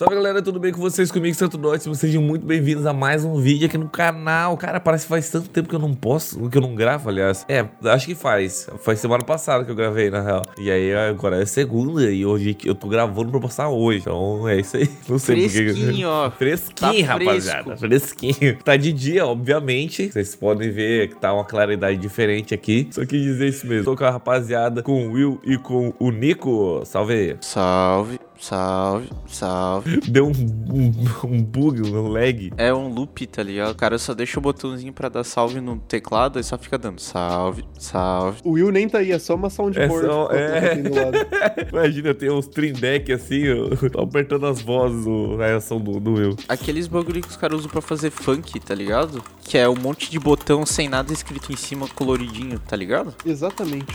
[0.00, 1.10] Salve galera, tudo bem com vocês?
[1.10, 1.92] Comigo, Santo Ótimo.
[1.92, 4.56] Sejam muito bem-vindos a mais um vídeo aqui no canal.
[4.56, 7.44] Cara, parece que faz tanto tempo que eu não posto, que eu não gravo, aliás.
[7.48, 8.68] É, acho que faz.
[8.80, 10.42] Faz semana passada que eu gravei, na real.
[10.56, 13.98] E aí agora é segunda e hoje eu tô gravando pra postar hoje.
[13.98, 14.88] Então é isso aí.
[15.08, 16.30] Não sei Fresquinho, ó.
[16.38, 17.76] Fresquinho, Tá rapaziada.
[17.76, 18.56] Fresquinho.
[18.62, 20.12] Tá de dia, obviamente.
[20.12, 22.86] Vocês podem ver que tá uma claridade diferente aqui.
[22.92, 23.86] Só quis dizer isso mesmo.
[23.86, 26.82] Tô com a rapaziada, com o Will e com o Nico.
[26.84, 27.36] Salve aí.
[27.40, 30.00] Salve, salve, salve.
[30.08, 30.92] Deu um, um,
[31.34, 32.52] um bug, um lag.
[32.56, 33.72] É um loop, tá ligado?
[33.72, 37.00] O cara só deixa o botãozinho pra dar salve no teclado e só fica dando
[37.00, 38.40] salve, salve.
[38.44, 40.06] O Will nem tá aí, é só uma soundboard.
[40.06, 40.74] É só- eu é.
[40.76, 41.68] do.
[41.72, 46.14] Imagina, tem uns trindeck assim, ó, tô apertando as vozes, o- a reação do, do
[46.14, 46.36] Will.
[46.48, 49.22] Aqueles bagulho que os caras usam pra fazer funk, tá ligado?
[49.42, 53.14] Que é um monte de botão sem nada escrito em cima, coloridinho, tá ligado?
[53.24, 53.86] Exatamente.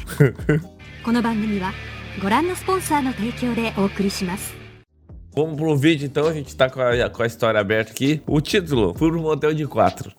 [2.18, 4.56] この番組はご覧のスポンサーの提供でお送りします
[5.34, 8.20] Vamos pro vídeo então, a gente tá com a, com a história aberta aqui.
[8.26, 10.10] O título, fui pro motel de quatro.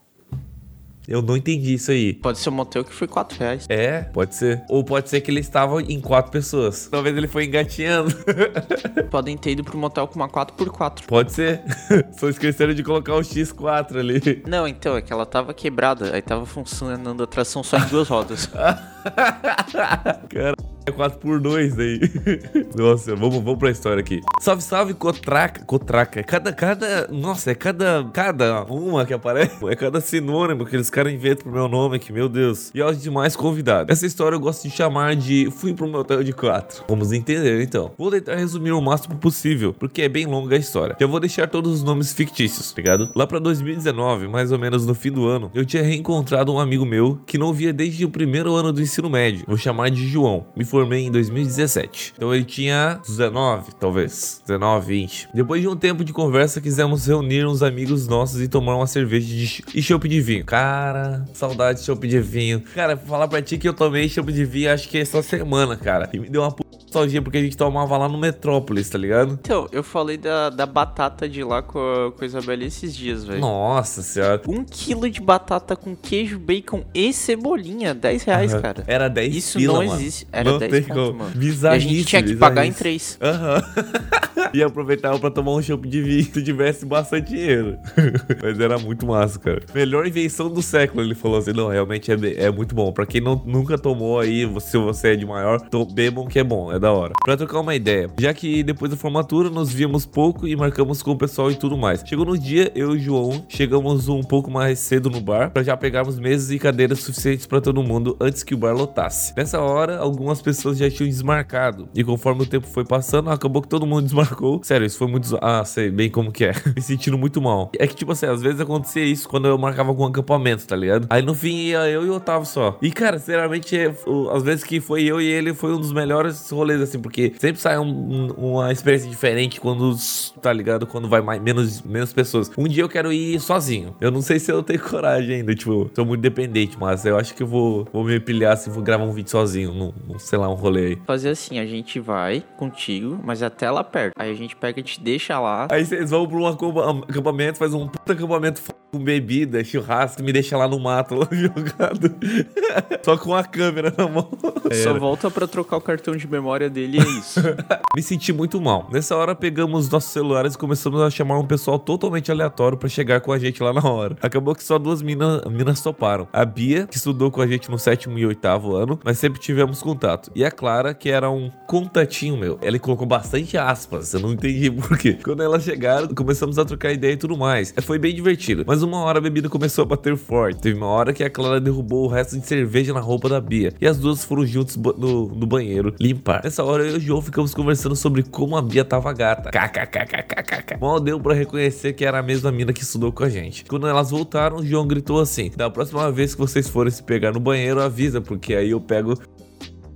[1.10, 2.14] Eu não entendi isso aí.
[2.14, 3.66] Pode ser um motel que foi 4 reais.
[3.68, 4.62] É, pode ser.
[4.70, 6.86] Ou pode ser que ele estava em quatro pessoas.
[6.86, 8.16] Talvez ele foi engatinhando.
[9.10, 11.08] Podem ter ido pro motel com uma 4x4.
[11.08, 11.64] pode ser.
[12.16, 14.44] Só esqueceram de colocar o X4 ali.
[14.48, 18.08] Não, então, é que ela tava quebrada, aí tava funcionando a tração só em duas
[18.08, 18.46] rodas.
[18.46, 22.01] Cara, é 4 por 2 aí.
[22.77, 24.21] Nossa, vamos, vamos pra história aqui.
[24.41, 25.65] Salve, salve, Cotraca.
[25.65, 26.21] Cotraca.
[26.21, 27.09] É cada, cada.
[27.09, 28.05] Nossa, é cada.
[28.13, 29.55] Cada uma que aparece.
[29.67, 32.71] É cada sinônimo que eles caras inventam pro meu nome aqui, meu Deus.
[32.75, 33.91] E aos demais convidados.
[33.91, 36.85] Essa história eu gosto de chamar de Fui pro motel de 4.
[36.89, 37.93] Vamos entender então.
[37.97, 40.97] Vou tentar resumir o máximo possível, porque é bem longa a história.
[41.01, 43.11] Eu vou deixar todos os nomes fictícios, tá ligado?
[43.15, 46.85] Lá pra 2019, mais ou menos no fim do ano, eu tinha reencontrado um amigo
[46.85, 49.45] meu que não via desde o primeiro ano do ensino médio.
[49.47, 50.47] Vou chamar de João.
[50.57, 52.15] Me formei em 2017.
[52.17, 54.43] Então ele tinha 19, talvez.
[54.45, 55.29] 19, 20.
[55.33, 59.29] Depois de um tempo de conversa, quisemos reunir uns amigos nossos e tomar uma cerveja
[59.29, 60.45] de e chopp de vinho.
[60.45, 62.61] Cara, saudade de chopp de vinho.
[62.75, 65.77] Cara, vou falar pra ti que eu tomei chopp de vinho acho que essa semana,
[65.77, 66.11] cara.
[66.13, 66.51] E me deu uma
[66.95, 69.39] nostalgia porque a gente tomava lá no Metrópolis, tá ligado?
[69.43, 73.25] Então, eu falei da, da batata de lá com a, com a Isabela esses dias,
[73.25, 73.41] velho.
[73.41, 74.41] Nossa senhora.
[74.47, 78.85] Um quilo de batata com queijo, bacon e cebolinha, 10 reais, cara.
[78.87, 80.01] Era 10 Isso pila, não mano.
[80.01, 80.27] existe.
[80.33, 81.33] Era não 10 tem conto, mano.
[81.43, 83.19] E a gente tinha que pagar em bizarrice.
[83.19, 83.35] 3.
[83.35, 83.63] Aham.
[84.55, 87.77] e aproveitava pra tomar um chopp de vinho se tivesse bastante dinheiro.
[88.43, 89.63] Mas era muito massa, cara.
[89.75, 91.53] Melhor invenção do século, ele falou assim.
[91.53, 92.93] Não, realmente é, é muito bom.
[92.93, 96.45] Pra quem não, nunca tomou aí, se você é de maior, to- bebam que é
[96.45, 97.15] bom, é da hora.
[97.25, 101.13] Pra trocar uma ideia, já que depois da formatura nos víamos pouco e marcamos com
[101.13, 102.03] o pessoal e tudo mais.
[102.05, 105.63] Chegou no dia, eu e o João chegamos um pouco mais cedo no bar pra
[105.63, 109.33] já pegarmos mesas e cadeiras suficientes pra todo mundo antes que o bar lotasse.
[109.35, 113.69] Nessa hora, algumas pessoas já tinham desmarcado e conforme o tempo foi passando, acabou que
[113.69, 114.61] todo mundo desmarcou.
[114.63, 115.39] Sério, isso foi muito.
[115.41, 116.53] Ah, sei bem como que é.
[116.77, 117.73] Me sentindo muito mal.
[117.79, 121.07] É que, tipo assim, às vezes acontecia isso quando eu marcava algum acampamento, tá ligado?
[121.09, 122.77] Aí no fim ia eu e o Otávio só.
[122.83, 123.95] E, cara, sinceramente, é,
[124.33, 127.61] às vezes que foi eu e ele foi um dos melhores rolês, assim, porque sempre
[127.61, 129.95] sai um- um- uma experiência diferente quando,
[130.41, 130.87] tá ligado?
[130.87, 132.51] Quando vai mais, menos, menos pessoas.
[132.57, 133.95] Um dia eu quero ir sozinho.
[134.01, 137.35] Eu não sei se eu tenho coragem ainda, tipo, sou muito dependente, mas eu acho
[137.35, 140.49] que eu vou, vou me pilhar assim, vou gravar um vídeo sozinho, num, sei lá,
[140.49, 140.99] um rolê aí.
[141.07, 144.13] Fazer assim, a gente vai contigo, mas até lá perto.
[144.19, 145.69] Aí a gente pega e te deixa lá.
[145.71, 150.23] Aí vocês vão pra um acampa- acampamento, faz um puta acampamento f- com bebida, churrasco,
[150.23, 152.15] me deixa lá no mato, lá jogado.
[153.03, 154.29] Só com a câmera na mão.
[154.73, 157.41] Só volta pra trocar o cartão de memória dele e é isso.
[157.95, 158.89] Me senti muito mal.
[158.93, 163.21] Nessa hora, pegamos nossos celulares e começamos a chamar um pessoal totalmente aleatório pra chegar
[163.21, 164.17] com a gente lá na hora.
[164.23, 166.27] Acabou que só duas minas minas toparam.
[166.33, 169.83] A Bia, que estudou com a gente no sétimo e oitavo ano, mas sempre tivemos
[169.83, 170.31] contato.
[170.35, 172.59] E a Clara, que era um contatinho meu.
[172.63, 175.19] Ela colocou bastante aspas, eu não entendi por quê.
[175.23, 177.73] Quando elas chegaram, começamos a trocar ideia e tudo mais.
[177.77, 178.65] É, Foi bem divertido.
[178.67, 180.61] Mas uma hora a bebida começou a bater forte.
[180.61, 183.73] Teve uma hora que a Clara derrubou o resto de cerveja na roupa da Bia.
[183.81, 186.41] E as duas foram juntos ba- no, no banheiro limpar.
[186.45, 189.49] Nessa hora eu e o João ficamos conversando sobre como a Bia tava gata.
[189.49, 190.77] KKKKKK.
[190.79, 193.65] Mal deu pra reconhecer que era a mesma mina que estudou com a gente.
[193.65, 197.33] Quando elas voltaram, o João gritou assim: Da próxima vez que vocês forem se pegar
[197.33, 199.19] no banheiro, avisa, porque aí eu pego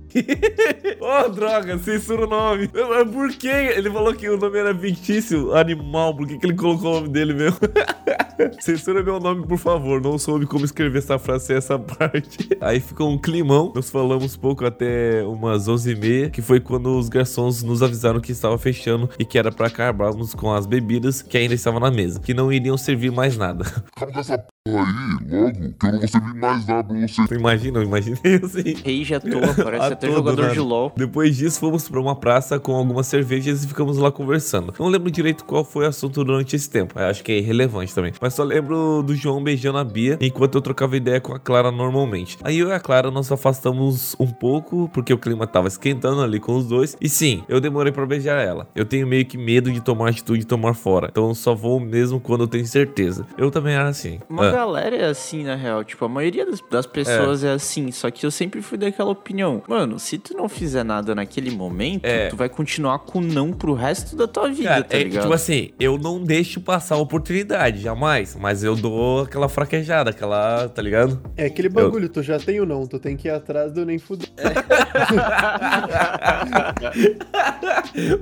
[0.99, 2.69] oh, droga, censura o nome.
[2.73, 3.47] Mas por que?
[3.47, 6.15] Ele falou que o nome era fictício, animal.
[6.15, 7.59] Por que, que ele colocou o nome dele mesmo?
[8.59, 10.01] censura meu nome, por favor.
[10.01, 12.49] Não soube como escrever essa frase sem essa parte.
[12.61, 13.71] Aí ficou um climão.
[13.75, 18.57] Nós falamos pouco até umas 11h30, que foi quando os garçons nos avisaram que estava
[18.57, 22.33] fechando e que era pra acabarmos com as bebidas que ainda estavam na mesa, que
[22.33, 23.65] não iriam servir mais nada.
[23.97, 27.27] aí, logo, que eu não vou servir mais nada pra você.
[27.27, 28.73] Tu imagina, eu imaginei assim.
[28.73, 30.53] Rage à toa, parece À até toa, do jogador nada.
[30.53, 30.91] de LOL.
[30.95, 34.73] Depois disso, fomos pra uma praça com algumas cervejas e ficamos lá conversando.
[34.79, 36.97] Não lembro direito qual foi o assunto durante esse tempo.
[36.99, 38.13] Eu acho que é irrelevante também.
[38.21, 41.71] Mas só lembro do João beijando a Bia enquanto eu trocava ideia com a Clara
[41.71, 42.37] normalmente.
[42.43, 46.39] Aí eu e a Clara nos afastamos um pouco porque o clima tava esquentando ali
[46.39, 46.95] com os dois.
[47.01, 48.67] E sim, eu demorei pra beijar ela.
[48.75, 51.07] Eu tenho meio que medo de tomar atitude e tomar fora.
[51.11, 53.25] Então eu só vou mesmo quando eu tenho certeza.
[53.37, 54.19] Eu também era assim.
[54.29, 54.51] Uma Ah.
[54.51, 55.83] galera é assim, na real.
[55.83, 57.51] Tipo, a maioria das, das pessoas é.
[57.51, 57.91] assim.
[57.91, 59.61] Só que eu sempre fui daquela opinião.
[59.67, 62.27] Mano, se tu não fizer nada naquele momento, É.
[62.27, 65.21] tu vai continuar com não pro resto da tua vida, Cara, tá é, ligado?
[65.23, 68.35] tipo assim, eu não deixo passar a oportunidade, jamais.
[68.39, 71.19] Mas eu dou aquela fraquejada, aquela, tá ligado?
[71.37, 73.97] É aquele bagulho, tu já tem o não, tu tem que ir atrás do nem
[73.97, 74.29] fuder.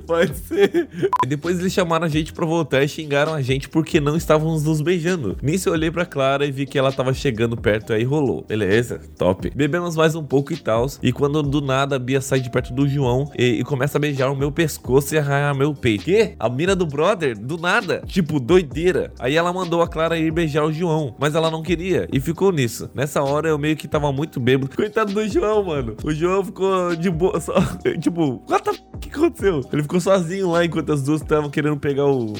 [0.05, 0.87] Pode ser.
[1.23, 4.63] E Depois eles chamaram a gente pra voltar e xingaram a gente porque não estávamos
[4.63, 5.37] nos beijando.
[5.41, 8.43] Nisso eu olhei pra Clara e vi que ela tava chegando perto, aí rolou.
[8.47, 9.51] Beleza, top.
[9.55, 10.87] Bebemos mais um pouco e tal.
[11.01, 14.01] E quando do nada a Bia sai de perto do João e, e começa a
[14.01, 16.05] beijar o meu pescoço e arranhar meu peito.
[16.05, 16.35] Quê?
[16.39, 17.37] A mina do brother?
[17.37, 18.03] Do nada.
[18.05, 19.11] Tipo, doideira.
[19.19, 22.51] Aí ela mandou a Clara ir beijar o João, mas ela não queria e ficou
[22.51, 22.89] nisso.
[22.93, 24.75] Nessa hora eu meio que tava muito bêbado.
[24.75, 25.95] Coitado do João, mano.
[26.03, 27.53] O João ficou de boa, só,
[27.99, 28.83] tipo, what the f...
[28.93, 29.61] o que aconteceu?
[29.71, 32.33] Ele ficou sozinho lá enquanto as duas estavam querendo pegar o.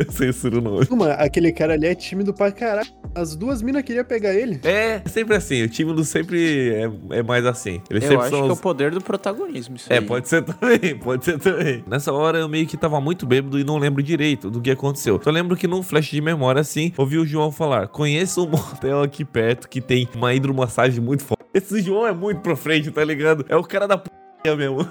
[0.06, 0.86] Eu censuro o nome.
[0.90, 2.88] Mano, aquele cara ali é tímido pra caralho.
[3.14, 4.60] As duas minas queriam pegar ele.
[4.64, 5.62] É, sempre assim.
[5.62, 6.70] O time do sempre
[7.10, 7.82] é, é mais assim.
[7.90, 8.60] Eles Eu sempre acho que é o os...
[8.60, 10.04] poder do protagonismo, isso É, aí.
[10.04, 11.84] pode ser também, pode ser também.
[11.86, 15.20] Nessa hora eu meio que tava muito bêbado e não lembro direito do que aconteceu.
[15.22, 19.02] Só lembro que num flash de memória assim, ouvi o João falar: Conheço um motel
[19.02, 21.40] aqui perto que tem uma hidromassagem muito forte.
[21.52, 23.44] Esse João é muito pra frente, tá ligado?
[23.48, 24.08] É o cara da p
[24.56, 24.88] mesmo.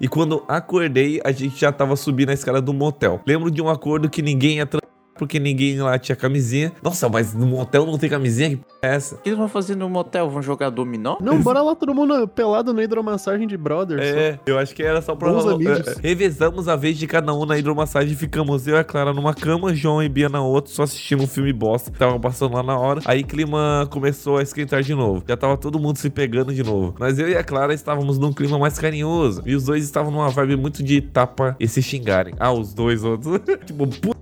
[0.00, 3.20] e quando acordei, a gente já tava subindo a escada do motel.
[3.26, 4.68] Lembro de um acordo que ninguém ia.
[5.16, 6.72] Porque ninguém lá tinha camisinha.
[6.82, 8.50] Nossa, mas no motel não tem camisinha?
[8.50, 9.14] Que p é essa?
[9.14, 10.28] O que eles vão fazer no motel?
[10.28, 11.16] Vão jogar dominó?
[11.20, 14.02] Não, bora lá todo mundo pelado na hidromassagem de brothers.
[14.02, 15.32] É, eu acho que era só pra.
[15.32, 15.86] Bons amigos.
[15.86, 19.12] é, revezamos a vez de cada um na hidromassagem e ficamos eu e a Clara
[19.12, 22.54] numa cama, João e Bia na outra, só assistindo um filme bosta que tava passando
[22.54, 23.00] lá na hora.
[23.04, 25.22] Aí o clima começou a esquentar de novo.
[25.26, 26.94] Já tava todo mundo se pegando de novo.
[26.98, 29.42] Mas eu e a Clara estávamos num clima mais carinhoso.
[29.46, 32.34] E os dois estavam numa vibe muito de tapa e se xingarem.
[32.38, 33.40] Ah, os dois outros.
[33.64, 34.13] tipo, puta.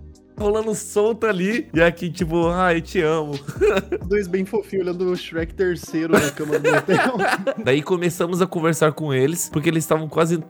[0.42, 3.38] Rolando solto ali, e aqui, tipo, ah, eu te amo.
[4.08, 7.16] Dois bem fofinhos olhando o Shrek terceiro na cama do motel.
[7.64, 10.42] Daí começamos a conversar com eles, porque eles estavam quase.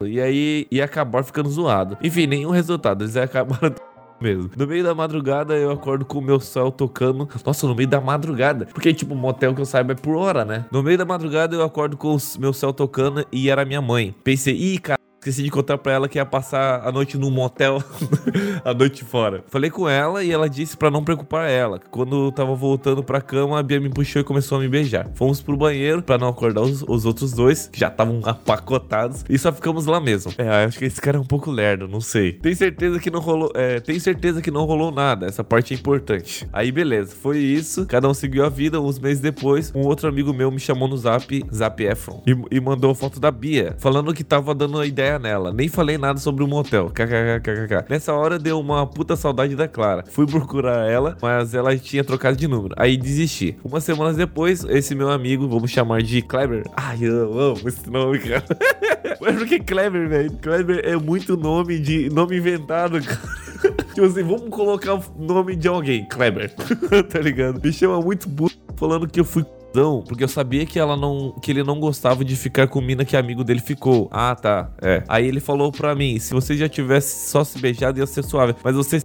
[0.00, 1.96] E aí ia acabar ficando zoado.
[2.02, 3.04] Enfim, nenhum resultado.
[3.04, 3.72] Eles acabaram
[4.20, 4.50] mesmo.
[4.56, 7.28] No meio da madrugada eu acordo com o meu céu tocando.
[7.46, 8.66] Nossa, no meio da madrugada.
[8.66, 10.66] Porque, tipo, motel que eu saiba é por hora, né?
[10.72, 14.12] No meio da madrugada eu acordo com o meu céu tocando e era minha mãe.
[14.24, 14.98] Pensei, ih, cara.
[15.18, 17.82] Esqueci de contar pra ela que ia passar a noite num motel,
[18.64, 19.42] a noite fora.
[19.48, 21.80] Falei com ela e ela disse pra não preocupar ela.
[21.90, 25.10] Quando eu tava voltando pra cama, a Bia me puxou e começou a me beijar.
[25.14, 29.36] Fomos pro banheiro pra não acordar os, os outros dois, que já estavam apacotados, e
[29.36, 30.32] só ficamos lá mesmo.
[30.38, 32.34] É, acho que esse cara é um pouco lerdo, não sei.
[32.34, 35.26] Tem certeza que não rolou, é, tem certeza que não rolou nada.
[35.26, 36.48] Essa parte é importante.
[36.52, 37.86] Aí beleza, foi isso.
[37.86, 38.80] Cada um seguiu a vida.
[38.80, 42.60] Uns meses depois, um outro amigo meu me chamou no Zap, Zap Efron, e, e
[42.60, 45.52] mandou foto da Bia, falando que tava dando a ideia nela.
[45.52, 46.90] Nem falei nada sobre o motel.
[46.90, 47.88] KKKKK.
[47.88, 50.02] Nessa hora deu uma puta saudade da Clara.
[50.10, 52.74] Fui procurar ela, mas ela tinha trocado de número.
[52.76, 53.56] Aí desisti.
[53.62, 56.64] Umas semanas depois, esse meu amigo, vamos chamar de Kleber.
[56.76, 58.44] Ai, eu amo esse nome, cara.
[59.20, 60.32] Mas por que Kleber, velho?
[60.32, 63.20] Kleber é muito nome de nome inventado, cara.
[63.94, 66.52] Tipo assim, vamos colocar o nome de alguém, Kleber.
[67.10, 67.60] tá ligado?
[67.62, 71.32] Me chama muito burro falando que eu fui cuzão, porque eu sabia que ela não
[71.40, 74.08] que ele não gostava de ficar com mina que amigo dele ficou.
[74.10, 74.70] Ah, tá.
[74.82, 75.04] É.
[75.08, 78.54] Aí ele falou pra mim, se você já tivesse só se beijado ia ser suave,
[78.62, 79.00] mas você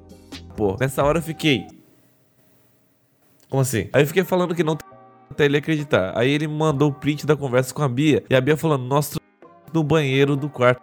[0.55, 1.65] pô, nessa hora eu fiquei
[3.49, 3.89] Como assim?
[3.93, 4.77] Aí eu fiquei falando que não
[5.29, 6.17] até ele acreditar.
[6.17, 9.19] Aí ele mandou o print da conversa com a Bia e a Bia falando: "Nossa,
[9.73, 10.81] no banheiro do quarto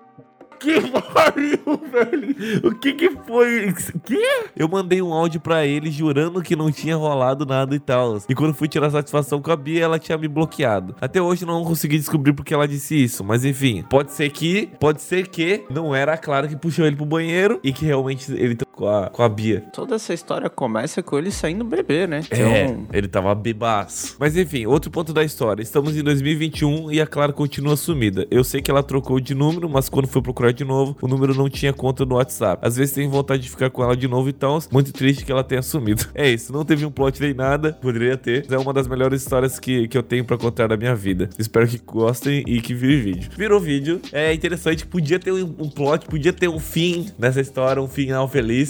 [0.60, 0.80] que
[1.12, 2.68] pariu, velho?
[2.68, 3.72] O que que foi?
[4.04, 4.50] Que?
[4.54, 8.18] Eu mandei um áudio pra ele jurando que não tinha rolado nada e tal.
[8.28, 10.94] E quando fui tirar satisfação com a Bia, ela tinha me bloqueado.
[11.00, 13.24] Até hoje não consegui descobrir porque ela disse isso.
[13.24, 16.96] Mas enfim, pode ser que, pode ser que não era a Clara que puxou ele
[16.96, 19.62] pro banheiro e que realmente ele com a, com a Bia.
[19.74, 22.22] Toda essa história começa com ele saindo beber, né?
[22.30, 24.16] É, Então, ele tava bebaço.
[24.18, 25.62] Mas enfim, outro ponto da história.
[25.62, 28.26] Estamos em 2021 e a Clara continua sumida.
[28.30, 31.34] Eu sei que ela trocou de número, mas quando foi procurar de novo, o número
[31.34, 32.66] não tinha conta no WhatsApp.
[32.66, 34.58] Às vezes tem vontade de ficar com ela de novo e tal.
[34.72, 36.06] Muito triste que ela tenha sumido.
[36.20, 37.72] É isso, não teve um plot nem nada.
[37.80, 38.44] Poderia ter.
[38.48, 41.30] mas É uma das melhores histórias que, que eu tenho pra contar da minha vida.
[41.38, 43.30] Espero que gostem e que vire vídeo.
[43.36, 44.00] Virou vídeo.
[44.12, 44.86] É interessante.
[44.86, 48.69] Podia ter um, um plot, podia ter um fim nessa história, um final feliz.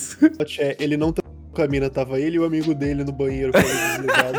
[0.59, 3.53] É, ele não tá com a mina, tava ele e o amigo dele no banheiro
[3.53, 4.39] desligado.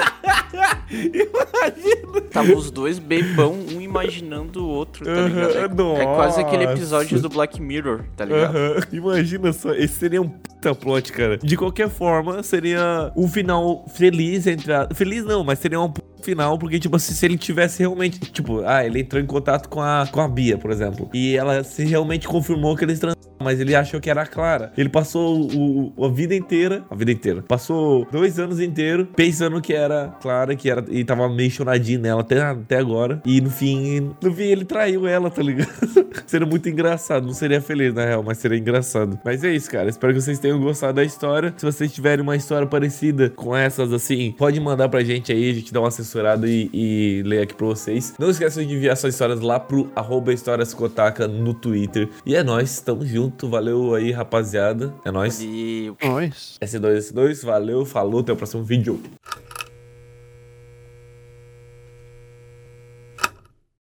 [2.31, 5.83] Tava os dois bebão, um imaginando o outro, tá ligado?
[5.95, 8.57] É, é quase aquele episódio do Black Mirror, tá ligado?
[8.91, 11.37] Imagina só, esse seria um puta plot, cara.
[11.37, 14.87] De qualquer forma, seria um final feliz entre a...
[14.93, 15.91] Feliz não, mas seria um
[16.21, 18.19] final, porque, tipo se ele tivesse realmente...
[18.19, 21.09] Tipo, ah, ele entrou em contato com a, com a Bia, por exemplo.
[21.13, 24.71] E ela se realmente confirmou que eles transaram, mas ele achou que era a Clara.
[24.77, 26.83] Ele passou o, o- a vida inteira...
[26.91, 27.41] A vida inteira.
[27.41, 30.85] Passou dois anos inteiros pensando que era Clara, que era...
[30.89, 33.19] E tava meio choradinho nela até, até agora.
[33.25, 34.11] E no fim...
[34.21, 35.71] No fim, ele traiu ela, tá ligado?
[36.27, 37.25] seria muito engraçado.
[37.25, 39.19] Não seria feliz, na real, mas seria engraçado.
[39.23, 39.89] Mas é isso, cara.
[39.89, 41.53] Espero que vocês tenham gostado da história.
[41.57, 45.51] Se vocês tiverem uma história parecida com essas, assim, pode mandar pra gente aí.
[45.51, 48.13] A gente dá uma assessorada e, e lê aqui pra vocês.
[48.19, 52.09] Não esqueçam de enviar suas histórias lá pro arroba Histórias Kotaka no Twitter.
[52.25, 53.49] E é nóis, tamo junto.
[53.49, 54.93] Valeu aí, rapaziada.
[55.05, 55.39] É nóis.
[55.41, 56.57] E Nós.
[56.61, 59.01] S2, S2, valeu, falou, até o próximo vídeo.